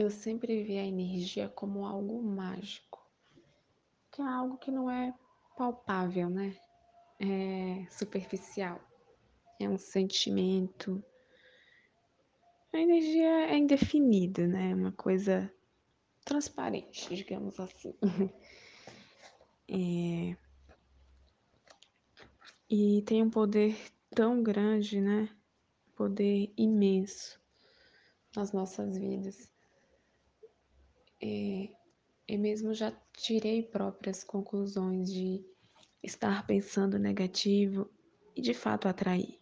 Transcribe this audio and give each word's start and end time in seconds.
eu 0.00 0.10
sempre 0.10 0.62
vi 0.62 0.78
a 0.78 0.84
energia 0.84 1.48
como 1.48 1.84
algo 1.84 2.22
mágico, 2.22 3.06
que 4.10 4.22
é 4.22 4.24
algo 4.24 4.56
que 4.56 4.70
não 4.70 4.90
é 4.90 5.14
palpável, 5.56 6.30
né? 6.30 6.56
É 7.18 7.86
superficial, 7.90 8.80
é 9.58 9.68
um 9.68 9.76
sentimento. 9.76 11.04
A 12.72 12.78
energia 12.78 13.50
é 13.50 13.58
indefinida, 13.58 14.46
né? 14.46 14.74
Uma 14.74 14.92
coisa 14.92 15.52
transparente, 16.24 17.14
digamos 17.14 17.60
assim. 17.60 17.94
é... 19.68 20.36
E 22.70 23.02
tem 23.02 23.22
um 23.22 23.28
poder 23.28 23.76
tão 24.14 24.42
grande, 24.42 25.00
né? 25.00 25.28
Poder 25.94 26.50
imenso 26.56 27.38
nas 28.34 28.52
nossas 28.52 28.96
vidas. 28.96 29.50
É, 31.22 31.68
eu 32.26 32.38
mesmo 32.38 32.72
já 32.72 32.92
tirei 33.12 33.62
próprias 33.62 34.24
conclusões 34.24 35.12
de 35.12 35.44
estar 36.02 36.46
pensando 36.46 36.98
negativo 36.98 37.90
e 38.34 38.40
de 38.40 38.54
fato 38.54 38.88
atrair. 38.88 39.38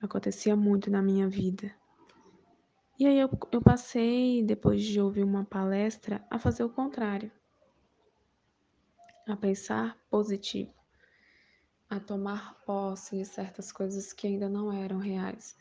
Acontecia 0.00 0.56
muito 0.56 0.90
na 0.90 1.00
minha 1.00 1.28
vida. 1.28 1.72
E 2.98 3.06
aí 3.06 3.18
eu, 3.18 3.30
eu 3.50 3.62
passei, 3.62 4.42
depois 4.42 4.82
de 4.82 5.00
ouvir 5.00 5.22
uma 5.22 5.44
palestra, 5.44 6.24
a 6.30 6.38
fazer 6.38 6.64
o 6.64 6.70
contrário. 6.70 7.30
A 9.26 9.36
pensar 9.36 9.96
positivo. 10.10 10.74
A 11.88 12.00
tomar 12.00 12.60
posse 12.64 13.16
de 13.16 13.24
certas 13.24 13.72
coisas 13.72 14.12
que 14.12 14.26
ainda 14.26 14.48
não 14.48 14.72
eram 14.72 14.98
reais. 14.98 15.56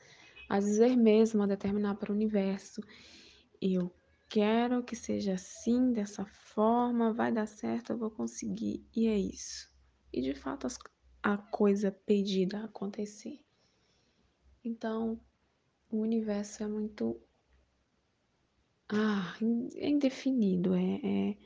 A 0.50 0.60
dizer 0.60 0.98
mesmo, 0.98 1.44
a 1.44 1.48
determinar 1.48 1.96
para 1.96 2.12
o 2.12 2.16
universo. 2.16 2.82
Eu 3.62 3.92
quero 4.32 4.82
que 4.82 4.96
seja 4.96 5.34
assim, 5.34 5.92
dessa 5.92 6.26
forma, 6.26 7.14
vai 7.14 7.34
dar 7.34 7.46
certo, 7.46 7.92
eu 7.92 7.98
vou 7.98 8.10
conseguir. 8.10 8.88
E 8.96 9.06
é 9.06 9.18
isso. 9.18 9.70
E 10.12 10.22
de 10.22 10.34
fato 10.34 10.68
a 11.22 11.38
coisa 11.38 11.92
pedida 11.92 12.64
acontecer. 12.64 13.44
Então, 14.64 15.20
o 15.92 15.98
universo 15.98 16.64
é 16.64 16.68
muito. 16.68 17.22
Ah, 18.88 19.36
é 19.76 19.90
indefinido, 19.90 20.74
é, 20.76 21.02
é, 21.04 21.38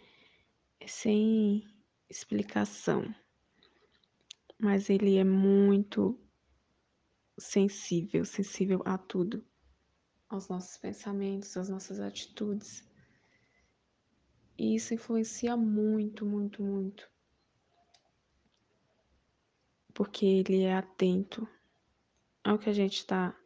é 0.80 0.88
sem 0.88 1.68
explicação. 2.08 3.04
Mas 4.60 4.92
ele 4.92 5.18
é 5.18 5.24
muito 5.24 6.20
sensível 7.38 8.24
sensível 8.24 8.82
a 8.86 8.98
tudo 8.98 9.44
aos 10.30 10.48
nossos 10.48 10.78
pensamentos, 10.78 11.56
às 11.58 11.70
nossas 11.70 12.00
atitudes. 12.00 12.84
E 14.58 14.76
isso 14.76 14.94
influencia 14.94 15.56
muito, 15.56 16.26
muito, 16.26 16.64
muito. 16.64 17.10
Porque 19.94 20.26
ele 20.26 20.64
é 20.64 20.76
atento 20.76 21.48
ao 22.44 22.60
que 22.60 22.70
a 22.70 22.74
gente 22.74 22.98
está 22.98 23.38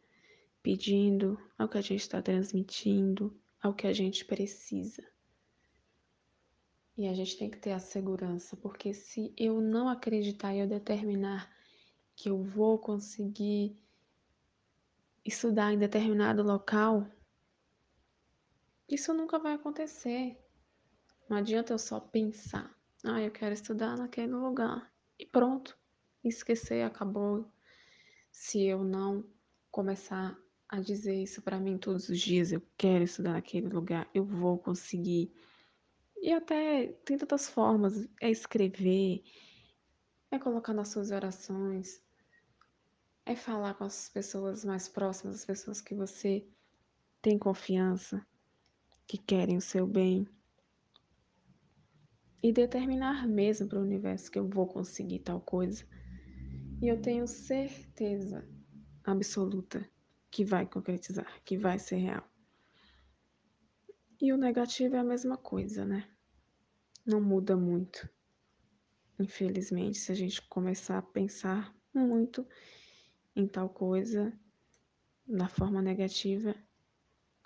pedindo, 0.62 1.38
ao 1.58 1.68
que 1.68 1.78
a 1.78 1.82
gente 1.82 2.00
está 2.00 2.20
transmitindo, 2.20 3.36
ao 3.62 3.74
que 3.74 3.86
a 3.86 3.92
gente 3.92 4.24
precisa. 4.24 5.02
E 6.96 7.08
a 7.08 7.14
gente 7.14 7.38
tem 7.38 7.50
que 7.50 7.58
ter 7.58 7.72
a 7.72 7.78
segurança, 7.78 8.56
porque 8.56 8.92
se 8.92 9.32
eu 9.36 9.60
não 9.60 9.88
acreditar 9.88 10.54
e 10.54 10.58
eu 10.58 10.68
determinar 10.68 11.50
que 12.14 12.28
eu 12.28 12.42
vou 12.42 12.78
conseguir 12.78 13.74
estudar 15.24 15.72
em 15.72 15.78
determinado 15.78 16.42
local, 16.42 17.06
isso 18.88 19.14
nunca 19.14 19.38
vai 19.38 19.54
acontecer. 19.54 20.38
Não 21.28 21.36
adianta 21.36 21.72
eu 21.72 21.78
só 21.78 22.00
pensar, 22.00 22.74
ah, 23.04 23.20
eu 23.20 23.30
quero 23.30 23.54
estudar 23.54 23.96
naquele 23.96 24.32
lugar 24.32 24.92
e 25.18 25.24
pronto, 25.24 25.78
esquecer, 26.24 26.84
acabou. 26.84 27.50
Se 28.32 28.64
eu 28.64 28.82
não 28.82 29.24
começar 29.70 30.36
a 30.68 30.80
dizer 30.80 31.14
isso 31.14 31.42
para 31.42 31.60
mim 31.60 31.78
todos 31.78 32.08
os 32.08 32.18
dias, 32.18 32.52
eu 32.52 32.62
quero 32.76 33.04
estudar 33.04 33.32
naquele 33.32 33.68
lugar, 33.68 34.08
eu 34.14 34.24
vou 34.24 34.58
conseguir. 34.58 35.32
E 36.20 36.32
até 36.32 36.88
tem 37.04 37.16
tantas 37.16 37.48
formas, 37.48 38.08
é 38.20 38.30
escrever, 38.30 39.22
é 40.30 40.38
colocar 40.38 40.72
nas 40.72 40.88
suas 40.88 41.10
orações, 41.10 42.02
é 43.30 43.36
falar 43.36 43.74
com 43.74 43.84
as 43.84 44.08
pessoas 44.08 44.64
mais 44.64 44.88
próximas, 44.88 45.36
as 45.36 45.44
pessoas 45.44 45.80
que 45.80 45.94
você 45.94 46.44
tem 47.22 47.38
confiança, 47.38 48.26
que 49.06 49.16
querem 49.16 49.56
o 49.56 49.60
seu 49.60 49.86
bem. 49.86 50.26
E 52.42 52.52
determinar 52.52 53.28
mesmo 53.28 53.68
para 53.68 53.78
o 53.78 53.82
universo 53.82 54.32
que 54.32 54.38
eu 54.38 54.48
vou 54.48 54.66
conseguir 54.66 55.20
tal 55.20 55.40
coisa. 55.40 55.86
E 56.82 56.88
eu 56.88 57.00
tenho 57.00 57.24
certeza 57.28 58.48
absoluta 59.04 59.88
que 60.28 60.44
vai 60.44 60.66
concretizar, 60.66 61.40
que 61.44 61.56
vai 61.56 61.78
ser 61.78 61.98
real. 61.98 62.28
E 64.20 64.32
o 64.32 64.36
negativo 64.36 64.96
é 64.96 64.98
a 64.98 65.04
mesma 65.04 65.36
coisa, 65.36 65.84
né? 65.84 66.10
Não 67.06 67.20
muda 67.20 67.56
muito. 67.56 68.10
Infelizmente, 69.20 69.98
se 69.98 70.10
a 70.10 70.16
gente 70.16 70.42
começar 70.48 70.98
a 70.98 71.02
pensar 71.02 71.72
muito 71.94 72.44
em 73.34 73.46
tal 73.46 73.68
coisa 73.68 74.32
da 75.26 75.48
forma 75.48 75.80
negativa, 75.80 76.54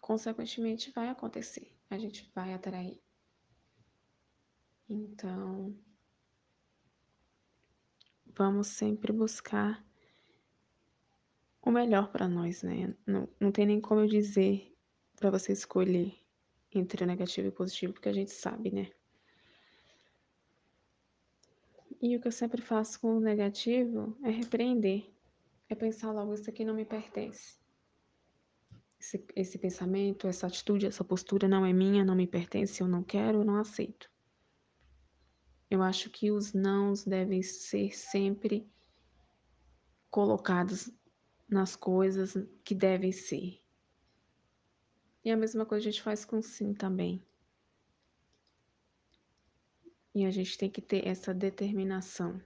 consequentemente 0.00 0.90
vai 0.90 1.08
acontecer, 1.08 1.70
a 1.90 1.98
gente 1.98 2.30
vai 2.34 2.54
atrair. 2.54 3.00
Então, 4.88 5.74
vamos 8.26 8.68
sempre 8.68 9.12
buscar 9.12 9.84
o 11.62 11.70
melhor 11.70 12.10
para 12.10 12.28
nós, 12.28 12.62
né? 12.62 12.94
Não, 13.06 13.28
não 13.40 13.50
tem 13.50 13.66
nem 13.66 13.80
como 13.80 14.02
eu 14.02 14.06
dizer 14.06 14.76
para 15.16 15.30
você 15.30 15.52
escolher 15.52 16.14
entre 16.72 17.04
o 17.04 17.06
negativo 17.06 17.46
e 17.46 17.50
o 17.50 17.52
positivo, 17.52 17.94
porque 17.94 18.08
a 18.08 18.12
gente 18.12 18.32
sabe, 18.32 18.70
né? 18.70 18.90
E 22.02 22.16
o 22.16 22.20
que 22.20 22.28
eu 22.28 22.32
sempre 22.32 22.60
faço 22.60 23.00
com 23.00 23.16
o 23.16 23.20
negativo 23.20 24.14
é 24.22 24.28
repreender 24.28 25.13
é 25.74 25.76
pensar 25.76 26.12
logo, 26.12 26.32
isso 26.34 26.48
aqui 26.48 26.64
não 26.64 26.74
me 26.74 26.84
pertence. 26.84 27.58
Esse, 28.98 29.24
esse 29.36 29.58
pensamento, 29.58 30.26
essa 30.26 30.46
atitude, 30.46 30.86
essa 30.86 31.04
postura 31.04 31.46
não 31.46 31.66
é 31.66 31.72
minha, 31.72 32.04
não 32.04 32.14
me 32.14 32.26
pertence, 32.26 32.80
eu 32.80 32.88
não 32.88 33.02
quero, 33.02 33.40
eu 33.40 33.44
não 33.44 33.56
aceito. 33.56 34.10
Eu 35.70 35.82
acho 35.82 36.08
que 36.10 36.30
os 36.30 36.52
nãos 36.52 37.04
devem 37.04 37.42
ser 37.42 37.94
sempre 37.94 38.66
colocados 40.10 40.90
nas 41.48 41.76
coisas 41.76 42.34
que 42.62 42.74
devem 42.74 43.12
ser. 43.12 43.60
E 45.24 45.30
a 45.30 45.36
mesma 45.36 45.66
coisa 45.66 45.88
a 45.88 45.90
gente 45.90 46.02
faz 46.02 46.24
com 46.24 46.40
sim 46.40 46.72
também. 46.72 47.20
E 50.14 50.24
a 50.24 50.30
gente 50.30 50.56
tem 50.56 50.70
que 50.70 50.80
ter 50.80 51.06
essa 51.06 51.34
determinação 51.34 52.40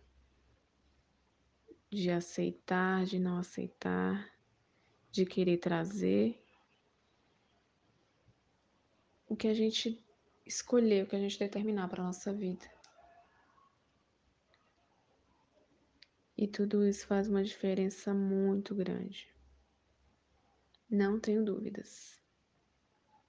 de 1.90 2.10
aceitar, 2.10 3.04
de 3.04 3.18
não 3.18 3.38
aceitar, 3.38 4.30
de 5.10 5.24
querer 5.24 5.58
trazer 5.58 6.42
o 9.28 9.36
que 9.36 9.48
a 9.48 9.54
gente 9.54 10.04
escolher, 10.44 11.04
o 11.04 11.06
que 11.06 11.16
a 11.16 11.20
gente 11.20 11.38
determinar 11.38 11.88
para 11.88 12.02
a 12.02 12.06
nossa 12.06 12.32
vida. 12.32 12.66
E 16.36 16.46
tudo 16.46 16.86
isso 16.86 17.06
faz 17.06 17.28
uma 17.28 17.42
diferença 17.42 18.14
muito 18.14 18.74
grande. 18.74 19.28
Não 20.88 21.18
tenho 21.18 21.44
dúvidas. 21.44 22.18